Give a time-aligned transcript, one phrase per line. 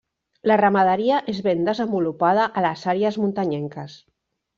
[0.51, 3.99] La ramaderia és ben desenvolupada a les àrees muntanyenques.